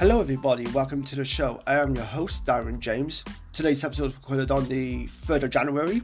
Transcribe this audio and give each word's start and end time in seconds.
Hello, 0.00 0.20
everybody. 0.20 0.64
Welcome 0.68 1.02
to 1.02 1.16
the 1.16 1.24
show. 1.24 1.60
I 1.66 1.74
am 1.74 1.92
your 1.92 2.04
host, 2.04 2.46
Darren 2.46 2.78
James. 2.78 3.24
Today's 3.52 3.82
episode 3.82 4.04
was 4.04 4.14
recorded 4.14 4.52
on 4.52 4.68
the 4.68 5.06
3rd 5.26 5.42
of 5.42 5.50
January. 5.50 6.02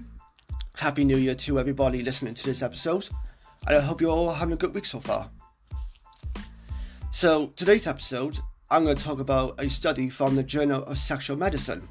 Happy 0.76 1.04
New 1.04 1.16
Year 1.16 1.36
to 1.36 1.60
everybody 1.60 2.02
listening 2.02 2.34
to 2.34 2.44
this 2.44 2.60
episode. 2.60 3.08
And 3.68 3.76
I 3.76 3.80
hope 3.80 4.00
you're 4.00 4.10
all 4.10 4.32
having 4.32 4.54
a 4.54 4.56
good 4.56 4.74
week 4.74 4.84
so 4.84 4.98
far. 4.98 5.30
So, 7.12 7.52
today's 7.54 7.86
episode, 7.86 8.40
I'm 8.68 8.82
going 8.82 8.96
to 8.96 9.04
talk 9.04 9.20
about 9.20 9.60
a 9.60 9.70
study 9.70 10.10
from 10.10 10.34
the 10.34 10.42
Journal 10.42 10.82
of 10.82 10.98
Sexual 10.98 11.36
Medicine, 11.36 11.86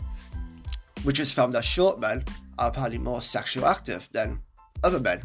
which 1.03 1.19
has 1.19 1.31
found 1.31 1.53
that 1.53 1.63
short 1.63 2.01
men 2.01 2.25
are 2.59 2.67
apparently 2.67 2.99
more 2.99 3.21
sexually 3.21 3.65
active 3.65 4.09
than 4.11 4.41
other 4.83 4.99
men. 4.99 5.21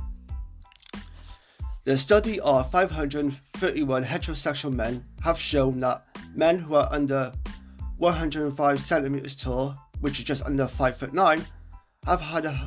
The 1.83 1.97
study 1.97 2.39
of 2.41 2.71
531 2.71 4.05
heterosexual 4.05 4.73
men 4.73 5.05
have 5.25 5.41
shown 5.41 5.81
that 5.81 6.05
men 6.35 6.59
who 6.59 6.75
are 6.75 6.89
under 6.91 7.33
105 7.99 8.81
centimeters 8.81 9.35
tall, 9.35 9.75
which 10.01 10.19
is 10.19 10.25
just 10.25 10.45
under 10.45 10.67
5 10.67 10.97
foot 10.97 11.13
9, 11.13 11.45
have 12.07 12.21
had 12.21 12.47
a 12.47 12.67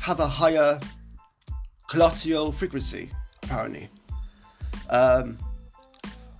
have 0.00 0.20
a 0.20 0.26
higher 0.26 0.80
coital 1.88 2.52
frequency, 2.52 3.10
apparently. 3.42 3.88
Um, 4.90 5.38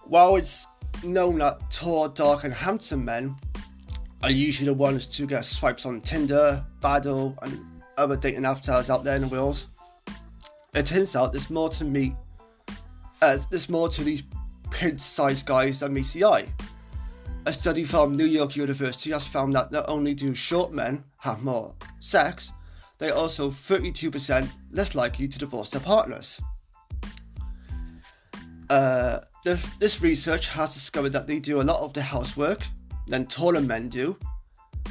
while 0.05 0.37
it's 0.37 0.67
known 1.05 1.39
that 1.39 1.71
tall, 1.71 2.09
dark, 2.09 2.45
and 2.45 2.53
handsome 2.53 3.05
men 3.05 3.37
are 4.23 4.31
usually 4.31 4.67
the 4.67 4.75
ones 4.75 5.07
to 5.07 5.27
get 5.27 5.45
swipes 5.45 5.87
on 5.87 6.01
Tinder, 6.01 6.65
Badoo, 6.81 7.37
and 7.43 7.59
other 7.97 8.17
dating 8.17 8.43
apps 8.43 8.69
out 8.91 9.05
there 9.05 9.17
in 9.17 9.23
the 9.23 9.29
world, 9.29 9.67
it 10.75 10.87
turns 10.87 11.17
out 11.17 11.33
there's 11.33 11.51
more 11.51 11.69
to 11.71 11.85
meet. 11.85 12.15
Uh, 13.21 13.39
there's 13.51 13.69
more 13.69 13.89
to 13.89 14.03
these 14.03 14.23
pin-sized 14.73 15.47
guys 15.47 15.81
the 15.81 16.25
eye. 16.25 16.49
A 17.47 17.53
study 17.53 17.85
from 17.85 18.17
New 18.17 18.27
York 18.27 18.57
University 18.57 19.11
has 19.11 19.27
found 19.27 19.55
that 19.55 19.71
not 19.73 19.89
only 19.89 20.15
do 20.15 20.35
short 20.35 20.73
men 20.73 21.05
have 21.19 21.43
more 21.43 21.75
sex, 21.99 22.53
they 22.99 23.11
are 23.11 23.17
also 23.17 23.51
32% 23.51 24.49
less 24.71 24.95
likely 24.95 25.29
to 25.29 25.39
divorce 25.39 25.71
their 25.71 25.81
partners. 25.81 26.41
Uh, 28.71 29.19
the, 29.45 29.65
this 29.81 30.01
research 30.01 30.49
has 30.49 30.73
discovered 30.73 31.11
that 31.11 31.27
they 31.27 31.39
do 31.39 31.61
a 31.61 31.65
lot 31.65 31.81
of 31.83 31.93
the 31.93 32.03
housework 32.03 32.63
than 33.09 33.27
taller 33.27 33.61
men 33.61 33.89
do 33.89 34.17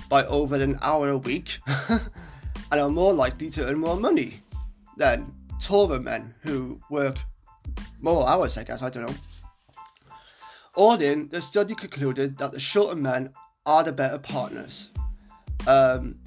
by 0.09 0.25
over 0.25 0.55
an 0.55 0.77
hour 0.81 1.09
a 1.09 1.17
week 1.17 1.59
and 1.89 2.79
are 2.79 2.89
more 2.89 3.13
likely 3.13 3.49
to 3.49 3.65
earn 3.65 3.79
more 3.79 3.95
money 3.95 4.41
than 4.97 5.33
taller 5.59 5.99
men 5.99 6.33
who 6.41 6.79
work 6.89 7.15
more 8.01 8.27
hours, 8.27 8.57
I 8.57 8.63
guess, 8.63 8.81
I 8.81 8.89
don't 8.89 9.05
know. 9.05 9.15
All 10.75 11.01
in, 11.01 11.27
the 11.27 11.41
study 11.41 11.75
concluded 11.75 12.37
that 12.37 12.53
the 12.53 12.59
shorter 12.59 12.95
men 12.95 13.33
are 13.65 13.83
the 13.83 13.91
better 13.91 14.17
partners. 14.17 14.89
Um, 15.67 16.17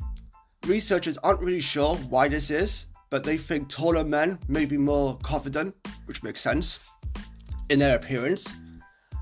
researchers 0.67 1.17
aren't 1.19 1.41
really 1.41 1.61
sure 1.61 1.97
why 1.97 2.29
this 2.29 2.51
is, 2.51 2.87
but 3.11 3.25
they 3.25 3.39
think 3.39 3.69
taller 3.69 4.05
men 4.05 4.39
may 4.49 4.67
be 4.67 4.77
more 4.77 5.17
confident, 5.23 5.75
which 6.05 6.23
makes 6.23 6.41
sense, 6.41 6.79
in 7.71 7.79
their 7.79 7.97
appearance, 7.97 8.55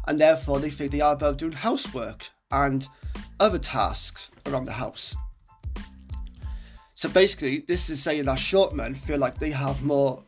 and 0.09 0.21
therefore 0.21 0.59
they 0.59 0.71
think 0.71 0.91
they 0.91 1.01
are 1.01 1.13
above 1.13 1.37
doing 1.37 1.53
housework 1.53 2.29
and 2.51 2.89
other 3.39 3.59
tasks 3.59 4.29
around 4.47 4.65
the 4.65 4.73
house. 4.73 5.15
So 6.95 7.09
basically, 7.09 7.65
this 7.69 7.91
is 7.91 8.03
saying 8.03 8.25
that 8.25 8.39
short 8.39 8.75
men 8.75 8.95
feel 8.95 9.19
like 9.19 9.39
they 9.39 9.51
have 9.51 9.83
more, 9.83 10.25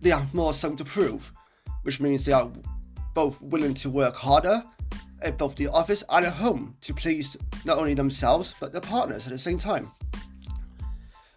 they 0.00 0.10
have 0.10 0.34
more 0.34 0.52
something 0.52 0.78
to 0.78 0.84
prove, 0.84 1.32
which 1.82 2.00
means 2.00 2.24
they 2.24 2.32
are 2.32 2.50
both 3.14 3.40
willing 3.40 3.74
to 3.74 3.90
work 3.90 4.16
harder 4.16 4.62
at 5.22 5.38
both 5.38 5.56
the 5.56 5.68
office 5.68 6.04
and 6.10 6.26
at 6.26 6.32
home 6.32 6.76
to 6.80 6.92
please 6.92 7.36
not 7.64 7.78
only 7.78 7.94
themselves 7.94 8.54
but 8.60 8.72
their 8.72 8.80
partners 8.80 9.26
at 9.26 9.32
the 9.32 9.38
same 9.38 9.58
time. 9.58 9.90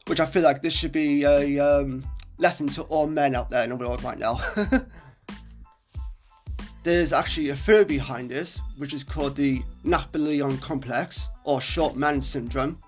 Which 0.07 0.19
I 0.19 0.25
feel 0.25 0.43
like 0.43 0.61
this 0.61 0.73
should 0.73 0.91
be 0.91 1.23
a 1.23 1.59
um, 1.59 2.03
lesson 2.37 2.67
to 2.69 2.83
all 2.83 3.07
men 3.07 3.35
out 3.35 3.49
there 3.49 3.63
in 3.63 3.69
the 3.69 3.75
world 3.75 4.03
right 4.03 4.17
now. 4.17 4.39
There's 6.83 7.11
actually 7.11 7.49
a 7.49 7.55
theory 7.55 7.83
behind 7.83 8.29
this, 8.29 8.61
which 8.77 8.93
is 8.93 9.03
called 9.03 9.35
the 9.35 9.61
Napoleon 9.83 10.57
complex 10.59 11.27
or 11.43 11.59
short 11.59 11.97
man 11.97 12.21
syndrome, 12.21 12.79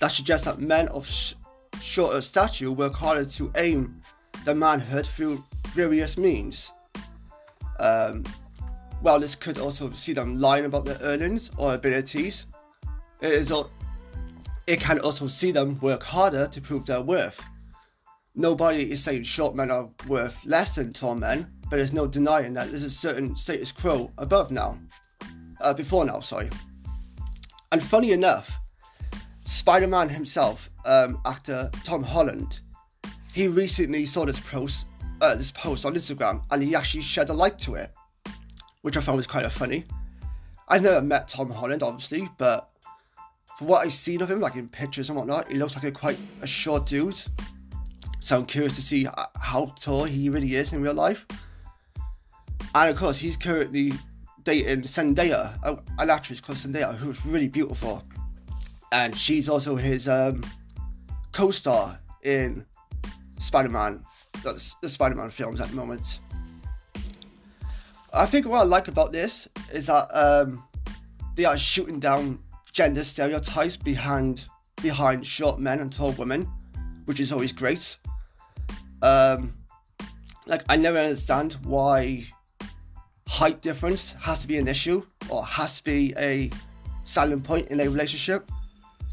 that 0.00 0.08
suggests 0.08 0.46
that 0.46 0.58
men 0.58 0.88
of 0.88 1.06
sh- 1.06 1.34
shorter 1.82 2.20
stature 2.22 2.70
work 2.70 2.94
harder 2.94 3.24
to 3.24 3.52
aim 3.56 4.00
their 4.44 4.54
manhood 4.54 5.06
through 5.06 5.44
various 5.74 6.16
means. 6.16 6.72
Um, 7.78 8.24
this 9.02 9.34
could 9.34 9.58
also 9.58 9.90
see 9.92 10.12
them 10.12 10.40
lying 10.40 10.64
about 10.64 10.84
their 10.84 10.98
earnings 11.02 11.50
or 11.56 11.74
abilities, 11.74 12.46
it 13.20 13.32
is 13.32 13.52
it 14.66 14.80
can 14.80 14.98
also 15.00 15.26
see 15.26 15.50
them 15.50 15.78
work 15.80 16.02
harder 16.02 16.46
to 16.46 16.60
prove 16.60 16.84
their 16.84 17.00
worth. 17.00 17.42
Nobody 18.34 18.90
is 18.90 19.02
saying 19.02 19.22
short 19.22 19.56
men 19.56 19.70
are 19.70 19.88
worth 20.06 20.38
less 20.44 20.74
than 20.74 20.92
tall 20.92 21.14
men, 21.14 21.50
but 21.70 21.76
there's 21.76 21.92
no 21.92 22.06
denying 22.06 22.52
that 22.54 22.68
there's 22.68 22.82
a 22.82 22.90
certain 22.90 23.34
status 23.34 23.72
quo 23.72 24.12
above 24.18 24.50
now, 24.50 24.78
uh, 25.60 25.72
before 25.72 26.04
now, 26.04 26.20
sorry. 26.20 26.50
And 27.72 27.82
funny 27.82 28.12
enough, 28.12 28.50
Spider-Man 29.44 30.10
himself, 30.10 30.70
um, 30.84 31.20
actor 31.24 31.70
Tom 31.84 32.02
Holland, 32.02 32.60
he 33.32 33.48
recently 33.48 34.04
saw 34.04 34.26
this 34.26 34.40
post, 34.40 34.87
uh, 35.20 35.34
this 35.34 35.50
post 35.50 35.84
on 35.84 35.94
Instagram, 35.94 36.42
and 36.50 36.62
he 36.62 36.74
actually 36.74 37.02
shed 37.02 37.28
a 37.30 37.32
light 37.32 37.58
to 37.60 37.74
it, 37.74 37.92
which 38.82 38.96
I 38.96 39.00
found 39.00 39.16
was 39.16 39.26
kind 39.26 39.44
of 39.44 39.52
funny. 39.52 39.84
I've 40.68 40.82
never 40.82 41.00
met 41.00 41.28
Tom 41.28 41.50
Holland, 41.50 41.82
obviously, 41.82 42.28
but 42.36 42.70
for 43.58 43.64
what 43.64 43.84
I've 43.84 43.92
seen 43.92 44.20
of 44.22 44.30
him, 44.30 44.40
like 44.40 44.56
in 44.56 44.68
pictures 44.68 45.08
and 45.08 45.18
whatnot, 45.18 45.50
he 45.50 45.56
looks 45.56 45.74
like 45.74 45.84
a 45.84 45.90
quite 45.90 46.18
a 46.42 46.46
short 46.46 46.86
dude. 46.86 47.16
So 48.20 48.36
I'm 48.36 48.46
curious 48.46 48.74
to 48.76 48.82
see 48.82 49.06
how 49.40 49.74
tall 49.80 50.04
he 50.04 50.28
really 50.28 50.54
is 50.54 50.72
in 50.72 50.82
real 50.82 50.94
life. 50.94 51.26
And 52.74 52.90
of 52.90 52.96
course, 52.96 53.18
he's 53.18 53.36
currently 53.36 53.92
dating 54.44 54.82
Zendaya, 54.82 55.52
an 55.98 56.10
actress 56.10 56.40
called 56.40 56.58
Zendaya, 56.58 56.94
who's 56.94 57.24
really 57.24 57.48
beautiful. 57.48 58.04
And 58.92 59.16
she's 59.16 59.48
also 59.48 59.76
his 59.76 60.08
um, 60.08 60.44
co 61.32 61.50
star 61.50 61.98
in 62.22 62.64
Spider 63.38 63.68
The 64.42 64.88
Spider 64.88 65.14
Man 65.14 65.30
films 65.30 65.60
at 65.60 65.68
the 65.68 65.76
moment. 65.76 66.20
I 68.12 68.26
think 68.26 68.46
what 68.46 68.60
I 68.60 68.64
like 68.64 68.88
about 68.88 69.12
this 69.12 69.48
is 69.72 69.86
that 69.86 70.08
um, 70.16 70.64
they 71.36 71.44
are 71.44 71.56
shooting 71.56 72.00
down 72.00 72.38
gender 72.72 73.04
stereotypes 73.04 73.76
behind 73.76 74.46
behind 74.82 75.26
short 75.26 75.58
men 75.58 75.80
and 75.80 75.92
tall 75.92 76.12
women, 76.12 76.48
which 77.06 77.20
is 77.20 77.32
always 77.32 77.52
great. 77.52 77.98
Um, 79.02 79.54
like 80.46 80.62
I 80.68 80.76
never 80.76 80.98
understand 80.98 81.54
why 81.64 82.24
height 83.26 83.60
difference 83.60 84.14
has 84.20 84.40
to 84.40 84.48
be 84.48 84.58
an 84.58 84.68
issue 84.68 85.02
or 85.28 85.44
has 85.44 85.78
to 85.78 85.84
be 85.84 86.14
a 86.16 86.50
silent 87.02 87.44
point 87.44 87.68
in 87.68 87.80
a 87.80 87.88
relationship. 87.88 88.50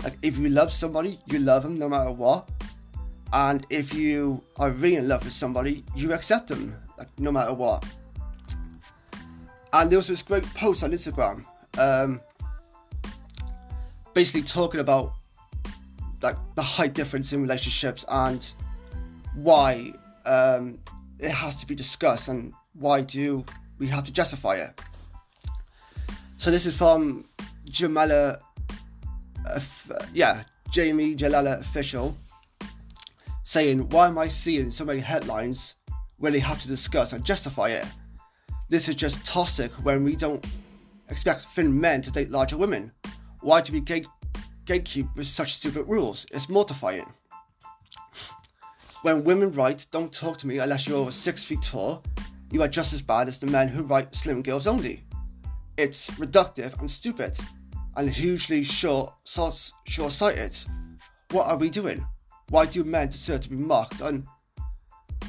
Like 0.04 0.18
if 0.22 0.38
you 0.38 0.50
love 0.50 0.72
somebody, 0.72 1.20
you 1.28 1.40
love 1.40 1.64
them 1.64 1.78
no 1.78 1.90
matter 1.90 2.12
what. 2.12 2.50
And 3.36 3.68
if 3.70 3.94
you 3.94 4.42
are 4.56 4.72
really 4.72 4.96
in 4.96 5.10
love 5.10 5.26
with 5.26 5.34
somebody, 5.34 5.84
you 5.94 6.14
accept 6.14 6.48
them 6.48 6.74
like 6.98 7.10
no 7.20 7.34
matter 7.34 7.54
what. 7.54 7.84
And 9.74 9.92
there 9.92 10.00
was 10.00 10.08
this 10.08 10.22
great 10.22 10.46
post 10.54 10.84
on 10.84 10.94
Instagram, 10.94 11.44
um, 11.78 12.22
basically 14.14 14.44
talking 14.44 14.80
about 14.80 15.16
like 16.22 16.38
the 16.56 16.62
height 16.62 16.94
difference 16.94 17.34
in 17.34 17.42
relationships 17.42 18.06
and 18.08 18.54
why 19.34 19.92
um, 20.26 20.80
it 21.20 21.32
has 21.32 21.58
to 21.58 21.68
be 21.68 21.76
discussed 21.76 22.30
and 22.30 22.54
why 22.72 23.02
do 23.02 23.44
we 23.80 23.88
have 23.88 24.06
to 24.06 24.14
justify 24.14 24.56
it. 24.56 24.80
So 26.38 26.52
this 26.52 26.66
is 26.66 26.78
from 26.78 27.26
Jamala, 27.70 28.40
uh, 29.46 29.60
yeah, 30.14 30.44
Jameela 30.72 31.18
Jamil 31.18 31.60
official, 31.60 32.16
saying, 33.46 33.88
"Why 33.90 34.08
am 34.08 34.18
I 34.18 34.28
seeing 34.28 34.72
so 34.72 34.84
many 34.84 35.00
headlines 35.00 35.76
when 36.18 36.34
they 36.34 36.40
have 36.40 36.62
to 36.64 36.68
discuss 36.68 37.14
and 37.14 37.24
justify 37.24 37.70
it? 37.70 37.86
This 38.70 38.90
is 38.90 38.96
just 38.96 39.24
toxic 39.24 39.72
when 39.86 40.04
we 40.04 40.16
don't 40.16 40.44
expect 41.10 41.46
thin 41.54 41.80
men 41.80 42.02
to 42.02 42.12
date 42.12 42.32
larger 42.32 42.58
women. 42.58 42.92
Why 43.42 43.62
do 43.62 43.72
we 43.72 43.82
gate- 43.82 44.08
gatekeep 44.66 45.16
with 45.16 45.28
such 45.28 45.54
stupid 45.54 45.84
rules? 45.88 46.26
It's 46.32 46.50
mortifying." 46.50 47.06
When 49.04 49.24
women 49.24 49.52
write, 49.52 49.86
don't 49.92 50.12
talk 50.12 50.40
to 50.40 50.48
me 50.48 50.58
unless 50.58 50.88
you're 50.88 50.98
over 50.98 51.12
six 51.12 51.44
feet 51.44 51.62
tall, 51.62 52.04
you 52.50 52.64
are 52.64 52.68
just 52.68 52.94
as 52.94 53.02
bad 53.04 53.28
as 53.28 53.38
the 53.38 53.46
men 53.46 53.68
who 53.68 53.84
write 53.84 54.16
slim 54.16 54.42
girls 54.42 54.66
only. 54.66 55.04
It's 55.78 56.10
reductive 56.12 56.80
and 56.80 56.90
stupid, 56.90 57.38
and 57.96 58.10
hugely 58.10 58.64
short, 58.64 59.14
short-sighted. 59.24 60.58
What 61.30 61.46
are 61.46 61.58
we 61.58 61.70
doing? 61.70 62.04
Why 62.50 62.66
do 62.66 62.84
men 62.84 63.10
deserve 63.10 63.42
to 63.42 63.50
be 63.50 63.56
mocked 63.56 64.02
and 64.02 64.26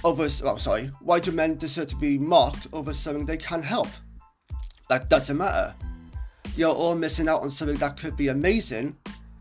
over? 0.04 0.24
Oh, 0.24 0.56
sorry. 0.56 0.90
Why 1.00 1.20
do 1.20 1.32
men 1.32 1.56
deserve 1.56 1.88
to 1.88 1.96
be 1.96 2.18
mocked 2.18 2.66
over 2.72 2.92
something 2.92 3.26
they 3.26 3.38
can't 3.38 3.64
help? 3.64 3.88
that 4.88 5.08
doesn't 5.08 5.36
matter. 5.36 5.74
You're 6.56 6.74
all 6.74 6.94
missing 6.94 7.28
out 7.28 7.42
on 7.42 7.50
something 7.50 7.76
that 7.78 7.98
could 7.98 8.16
be 8.16 8.28
amazing 8.28 8.96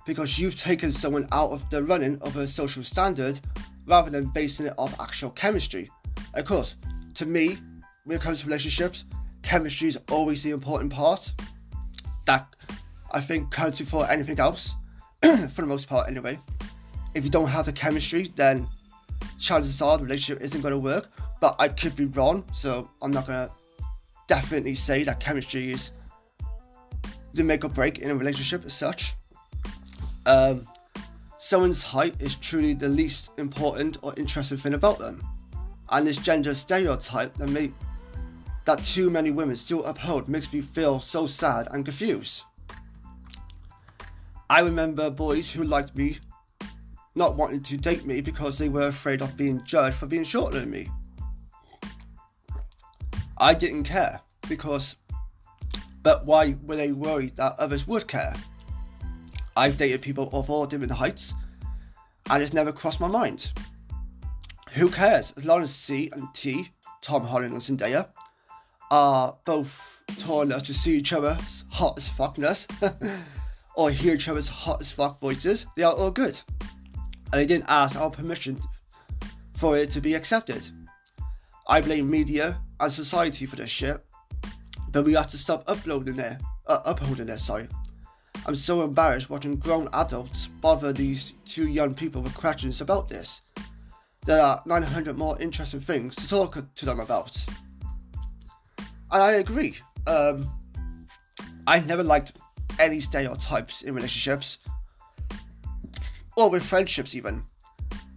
because 0.06 0.38
you've 0.38 0.60
taken 0.60 0.92
someone 0.92 1.28
out 1.32 1.52
of 1.52 1.70
the 1.70 1.84
running 1.84 2.20
of 2.22 2.36
a 2.36 2.48
social 2.48 2.84
standard 2.84 3.40
rather 3.88 4.10
than 4.10 4.26
basing 4.26 4.68
it 4.68 4.74
off 4.78 5.00
actual 5.00 5.30
chemistry. 5.32 5.90
Of 6.34 6.46
course, 6.46 6.78
to 7.16 7.26
me, 7.26 7.58
when 8.04 8.18
it 8.18 8.22
comes 8.22 8.42
to 8.42 8.48
relationships, 8.48 9.06
chemistry 9.42 9.88
is 9.88 9.98
always 10.12 10.44
the 10.44 10.52
important 10.52 10.92
part. 10.92 11.34
That 12.26 12.48
I 13.12 13.22
think 13.22 13.52
counts 13.52 13.80
for 13.82 14.10
anything 14.10 14.40
else, 14.40 14.76
for 15.22 15.62
the 15.62 15.68
most 15.68 15.88
part 15.88 16.10
anyway. 16.10 16.40
If 17.16 17.24
you 17.24 17.30
don't 17.30 17.48
have 17.48 17.66
the 17.66 17.72
chemistry, 17.72 18.32
then 18.36 18.68
chances 19.40 19.82
are 19.82 19.98
the 19.98 20.04
relationship 20.04 20.44
isn't 20.44 20.62
going 20.62 20.74
to 20.74 20.80
work. 20.80 21.10
But 21.40 21.56
I 21.60 21.70
could 21.70 21.96
be 21.96 22.06
wrong, 22.06 22.44
so 22.52 22.90
I'm 23.02 23.12
not 23.12 23.26
going 23.26 23.48
to 23.48 23.54
definitely 24.28 24.76
say 24.76 25.04
that 25.06 25.20
chemistry 25.20 25.72
is 25.72 25.92
the 27.34 27.44
make 27.44 27.64
or 27.64 27.70
break 27.70 28.00
in 28.00 28.12
a 28.12 28.16
relationship 28.16 28.66
as 28.66 28.74
such. 28.74 29.16
Um, 30.26 30.68
someone's 31.38 31.84
height 31.84 32.16
is 32.20 32.36
truly 32.36 32.74
the 32.74 32.90
least 32.90 33.32
important 33.38 33.98
or 34.02 34.14
interesting 34.18 34.58
thing 34.58 34.74
about 34.74 35.00
them. 35.00 35.24
And 35.90 36.08
this 36.08 36.18
gender 36.18 36.54
stereotype 36.54 37.36
that, 37.36 37.48
may, 37.48 37.72
that 38.66 38.84
too 38.84 39.10
many 39.10 39.32
women 39.32 39.56
still 39.56 39.86
uphold 39.86 40.28
makes 40.28 40.52
me 40.52 40.62
feel 40.62 41.00
so 41.00 41.28
sad 41.28 41.68
and 41.72 41.86
confused. 41.86 42.44
I 44.50 44.62
remember 44.62 45.10
boys 45.10 45.52
who 45.52 45.64
liked 45.64 45.96
me 45.96 46.18
not 47.16 47.36
wanting 47.36 47.62
to 47.62 47.78
date 47.78 48.06
me 48.06 48.22
because 48.22 48.58
they 48.58 48.70
were 48.70 48.88
afraid 48.88 49.22
of 49.22 49.38
being 49.38 49.64
judged 49.64 49.96
for 49.96 50.06
being 50.06 50.24
shorter 50.24 50.60
than 50.60 50.70
me. 50.70 50.90
I 53.38 53.54
didn't 53.54 53.84
care 53.84 54.22
because, 54.48 54.96
but 56.04 56.26
why 56.26 56.56
were 56.64 56.76
they 56.76 56.92
worried 56.92 57.36
that 57.38 57.56
others 57.58 57.88
would 57.88 58.08
care? 58.08 58.34
I've 59.58 59.78
dated 59.78 60.02
people 60.02 60.30
of 60.34 60.50
all 60.50 60.66
different 60.66 60.92
heights 60.92 61.34
and 62.30 62.44
it's 62.44 62.54
never 62.54 62.72
crossed 62.72 63.00
my 63.00 63.08
mind. 63.08 63.52
Who 64.74 64.90
cares? 64.90 65.34
As 65.38 65.46
long 65.46 65.62
as 65.62 65.74
C 65.74 66.10
and 66.14 66.34
T, 66.34 66.70
Tom 67.02 67.24
Holland 67.24 67.54
and 67.54 67.62
Zendaya, 67.62 68.10
are 68.92 69.38
both 69.46 70.04
tall 70.20 70.42
enough 70.42 70.64
to 70.64 70.74
see 70.74 70.98
each 70.98 71.14
other's 71.14 71.64
hot 71.70 71.98
as 71.98 72.10
fuckness 72.10 72.68
or 73.76 73.92
hear 73.92 74.16
each 74.16 74.28
other's 74.28 74.48
hot 74.48 74.82
as 74.82 74.92
fuck 74.92 75.20
voices, 75.20 75.66
they 75.76 75.84
are 75.84 75.94
all 75.94 76.12
good. 76.12 76.40
And 77.36 77.44
they 77.44 77.54
didn't 77.54 77.68
ask 77.68 77.98
our 77.98 78.10
permission 78.10 78.58
for 79.56 79.78
it 79.78 79.92
to 79.92 80.00
be 80.00 80.14
accepted. 80.14 80.70
I 81.68 81.82
blame 81.82 82.10
media 82.10 82.62
and 82.80 82.90
society 82.90 83.46
for 83.46 83.58
this 83.58 83.70
shit, 83.70 83.98
but 84.90 85.04
we 85.04 85.16
have 85.16 85.28
to 85.28 85.38
stop 85.38 85.66
uploading 85.68 86.18
it, 86.18 86.42
uh, 86.66 86.80
upholding 86.86 87.28
it, 87.28 87.40
sorry. 87.42 87.68
I'm 88.46 88.56
so 88.56 88.84
embarrassed 88.84 89.30
watching 89.30 89.58
grown 89.58 89.90
adults 89.92 90.48
bother 90.62 90.94
these 90.94 91.34
two 91.44 91.68
young 91.68 91.94
people 91.94 92.22
with 92.22 92.34
questions 92.36 92.80
about 92.80 93.10
this. 93.10 93.42
There 94.26 94.42
are 94.42 94.64
900 94.66 95.18
more 95.18 95.38
interesting 95.42 95.82
things 95.82 96.16
to 96.16 96.30
talk 96.30 96.74
to 96.74 96.86
them 96.86 97.02
about. 97.02 97.46
And 99.12 99.22
I 99.22 99.32
agree. 99.34 99.76
Um, 100.08 100.50
I 101.68 101.82
never 101.82 102.02
liked 102.02 102.32
any 102.80 103.02
stereotypes 103.02 103.82
in 103.82 103.94
relationships 103.94 104.60
or 106.36 106.50
with 106.50 106.64
friendships, 106.64 107.16
even. 107.16 107.44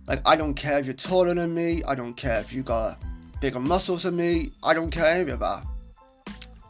Like, 0.07 0.23
I 0.27 0.37
don't 0.37 0.55
care 0.55 0.79
if 0.79 0.87
you're 0.87 0.95
taller 0.95 1.35
than 1.35 1.55
me, 1.55 1.83
I 1.85 1.95
don't 1.95 2.15
care 2.15 2.41
if 2.41 2.53
you 2.53 2.63
got 2.63 2.99
bigger 3.41 3.61
muscles 3.61 4.05
than 4.05 4.17
me, 4.17 4.53
I 4.63 4.75
don't 4.75 4.91
care 4.91 5.07
any 5.07 5.31
of 5.31 5.41
that. 5.41 5.65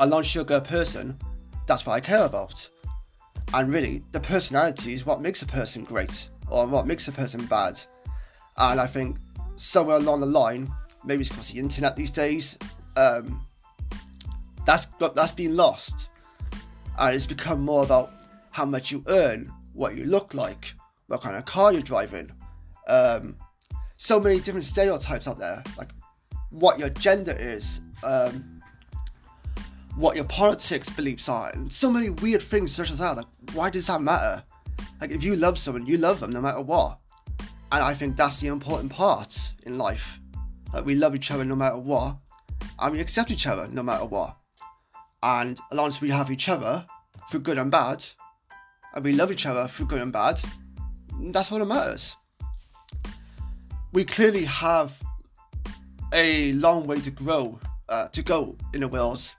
A 0.00 0.45
good 0.45 0.65
person, 0.65 1.19
that's 1.67 1.87
what 1.87 1.95
I 1.95 2.00
care 2.00 2.25
about. 2.25 2.69
And 3.55 3.73
really, 3.73 4.03
the 4.12 4.21
personality 4.21 4.93
is 4.93 5.06
what 5.06 5.21
makes 5.21 5.43
a 5.43 5.47
person 5.47 5.85
great 5.85 6.29
or 6.50 6.67
what 6.67 6.87
makes 6.87 7.09
a 7.09 7.12
person 7.12 7.45
bad. 7.47 7.81
And 8.56 8.81
I 8.81 8.87
think 8.87 9.17
somewhere 9.56 9.97
along 9.97 10.21
the 10.21 10.27
line, 10.27 10.71
maybe 11.05 11.23
it's 11.23 11.31
because 11.31 11.53
the 11.53 11.59
internet 11.59 11.97
these 11.97 12.11
days, 12.11 12.59
um, 12.97 13.47
that's 14.67 14.87
that's 15.15 15.33
been 15.33 15.56
lost, 15.56 16.11
and 16.99 17.15
it's 17.15 17.27
become 17.27 17.62
more 17.62 17.85
about 17.85 18.12
how 18.50 18.65
much 18.65 18.91
you 18.91 19.03
earn, 19.09 19.50
what 19.73 19.97
you 19.97 20.05
look 20.05 20.35
like, 20.35 20.75
what 21.09 21.21
kind 21.21 21.37
of 21.37 21.45
car 21.45 21.73
you're 21.73 21.83
driving. 21.83 22.31
Um, 22.87 23.37
so 23.97 24.21
many 24.21 24.39
different 24.39 24.65
stereotypes 24.65 25.27
out 25.27 25.39
there, 25.39 25.63
like 25.77 25.91
what 26.51 26.79
your 26.79 26.91
gender 26.91 27.37
is, 27.39 27.81
um, 28.05 28.63
what 29.97 30.15
your 30.15 30.25
politics 30.27 30.89
beliefs 30.89 31.29
are, 31.29 31.51
and 31.51 31.73
so 31.73 31.91
many 31.91 32.11
weird 32.11 32.41
things 32.41 32.75
such 32.75 32.91
as 32.91 32.99
that. 32.99 33.17
Like, 33.17 33.27
why 33.53 33.69
does 33.69 33.87
that 33.89 34.01
matter? 34.01 34.45
Like, 35.01 35.11
if 35.11 35.23
you 35.23 35.35
love 35.35 35.59
someone, 35.59 35.87
you 35.87 35.99
love 35.99 36.21
them 36.21 36.31
no 36.31 36.41
matter 36.41 36.63
what. 36.63 36.99
And 37.73 37.83
I 37.83 37.93
think 37.93 38.17
that's 38.17 38.41
the 38.41 38.49
important 38.49 38.93
part 38.93 39.55
in 39.65 39.77
life. 39.77 40.21
That 40.73 40.85
we 40.85 40.95
love 40.95 41.15
each 41.15 41.31
other 41.31 41.45
no 41.45 41.57
matter 41.57 41.79
what, 41.79 42.17
and 42.79 42.93
we 42.93 43.01
accept 43.01 43.31
each 43.31 43.47
other 43.47 43.67
no 43.69 43.83
matter 43.83 44.05
what. 44.05 44.37
And 45.23 45.59
as 45.73 45.77
long 45.77 45.89
as 45.89 46.01
we 46.01 46.11
have 46.11 46.31
each 46.31 46.49
other 46.49 46.87
for 47.29 47.39
good 47.39 47.59
and 47.59 47.71
bad, 47.71 48.05
and 48.95 49.05
we 49.05 49.13
love 49.13 49.33
each 49.33 49.47
other 49.47 49.67
for 49.69 49.85
good 49.85 50.01
and 50.01 50.13
bad, 50.13 50.41
that's 51.19 51.53
all 51.53 51.59
that 51.59 51.67
matters. 51.67 52.17
We 53.93 54.05
clearly 54.05 54.44
have 54.44 54.93
a 56.12 56.53
long 56.55 56.87
way 56.87 57.00
to 57.00 57.11
grow, 57.11 57.59
uh, 57.88 58.09
to 58.09 58.23
go 58.23 58.56
in 58.73 58.81
the 58.81 58.88
world 58.88 59.35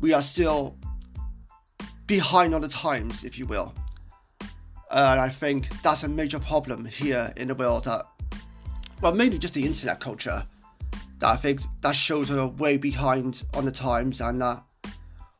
we 0.00 0.14
are 0.14 0.22
still 0.22 0.76
behind 2.06 2.54
on 2.54 2.62
the 2.62 2.68
times, 2.68 3.24
if 3.24 3.38
you 3.38 3.46
will. 3.46 3.74
And 4.90 5.20
I 5.20 5.28
think 5.28 5.68
that's 5.82 6.02
a 6.02 6.08
major 6.08 6.40
problem 6.40 6.84
here 6.84 7.32
in 7.36 7.48
the 7.48 7.54
world 7.54 7.84
that, 7.84 8.04
well, 9.00 9.12
maybe 9.12 9.38
just 9.38 9.54
the 9.54 9.64
internet 9.64 10.00
culture, 10.00 10.44
that 11.18 11.28
I 11.28 11.36
think 11.36 11.60
that 11.82 11.94
shows 11.94 12.30
we're 12.30 12.46
way 12.46 12.76
behind 12.76 13.42
on 13.54 13.66
the 13.66 13.70
times 13.70 14.20
and 14.20 14.40
that 14.40 14.64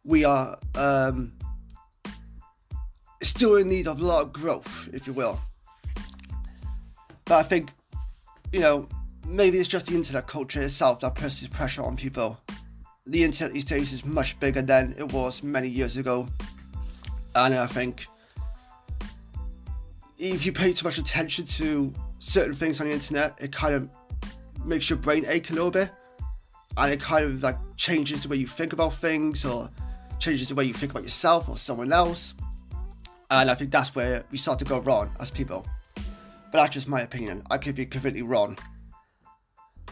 we 0.04 0.24
are 0.24 0.56
um, 0.76 1.32
still 3.22 3.56
in 3.56 3.68
need 3.68 3.88
of 3.88 4.00
a 4.00 4.04
lot 4.04 4.22
of 4.22 4.32
growth, 4.32 4.88
if 4.92 5.06
you 5.06 5.12
will. 5.12 5.40
But 7.24 7.34
I 7.34 7.42
think, 7.42 7.70
you 8.52 8.60
know, 8.60 8.88
maybe 9.26 9.58
it's 9.58 9.68
just 9.68 9.86
the 9.86 9.94
internet 9.94 10.26
culture 10.26 10.62
itself 10.62 11.00
that 11.00 11.14
puts 11.14 11.40
this 11.40 11.48
pressure 11.48 11.82
on 11.82 11.96
people 11.96 12.40
the 13.10 13.24
internet 13.24 13.52
these 13.52 13.64
days 13.64 13.92
is 13.92 14.04
much 14.04 14.38
bigger 14.38 14.62
than 14.62 14.94
it 14.96 15.12
was 15.12 15.42
many 15.42 15.68
years 15.68 15.96
ago. 15.96 16.28
And 17.34 17.54
I 17.54 17.66
think 17.66 18.06
if 20.18 20.46
you 20.46 20.52
pay 20.52 20.72
too 20.72 20.86
much 20.86 20.98
attention 20.98 21.44
to 21.44 21.92
certain 22.18 22.54
things 22.54 22.80
on 22.80 22.88
the 22.88 22.92
internet, 22.92 23.36
it 23.40 23.52
kind 23.52 23.74
of 23.74 23.90
makes 24.64 24.88
your 24.88 24.98
brain 24.98 25.24
ache 25.26 25.50
a 25.50 25.54
little 25.54 25.70
bit. 25.70 25.90
And 26.76 26.92
it 26.92 27.00
kind 27.00 27.24
of 27.24 27.42
like 27.42 27.56
changes 27.76 28.22
the 28.22 28.28
way 28.28 28.36
you 28.36 28.46
think 28.46 28.72
about 28.72 28.94
things 28.94 29.44
or 29.44 29.68
changes 30.20 30.48
the 30.48 30.54
way 30.54 30.64
you 30.64 30.74
think 30.74 30.92
about 30.92 31.02
yourself 31.02 31.48
or 31.48 31.56
someone 31.56 31.92
else. 31.92 32.34
And 33.30 33.50
I 33.50 33.54
think 33.54 33.70
that's 33.70 33.94
where 33.94 34.24
we 34.30 34.38
start 34.38 34.58
to 34.58 34.64
go 34.64 34.80
wrong 34.80 35.10
as 35.20 35.30
people. 35.30 35.66
But 35.94 36.58
that's 36.58 36.74
just 36.74 36.88
my 36.88 37.02
opinion. 37.02 37.44
I 37.50 37.58
could 37.58 37.76
be 37.76 37.86
completely 37.86 38.22
wrong. 38.22 38.58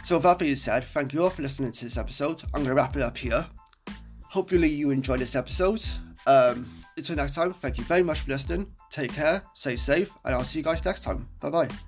So, 0.03 0.17
with 0.17 0.25
that 0.25 0.39
being 0.39 0.57
said, 0.57 0.85
thank 0.85 1.13
you 1.13 1.23
all 1.23 1.31
for 1.31 1.43
listening 1.43 1.73
to 1.73 1.85
this 1.85 1.97
episode. 1.97 2.43
I'm 2.47 2.65
going 2.65 2.67
to 2.67 2.75
wrap 2.75 2.97
it 2.97 3.03
up 3.03 3.17
here. 3.17 3.47
Hopefully, 4.23 4.69
you 4.69 4.91
enjoyed 4.91 5.21
this 5.21 5.35
episode. 5.35 5.85
Um, 6.27 6.69
until 6.97 7.17
next 7.17 7.35
time, 7.35 7.55
thank 7.55 7.79
you 7.79 7.85
very 7.85 8.03
much 8.03 8.21
for 8.21 8.31
listening. 8.31 8.73
Take 8.91 9.13
care, 9.13 9.43
stay 9.55 9.77
safe, 9.77 10.11
and 10.25 10.35
I'll 10.35 10.45
see 10.45 10.59
you 10.59 10.65
guys 10.65 10.85
next 10.85 11.03
time. 11.03 11.29
Bye 11.41 11.51
bye. 11.51 11.88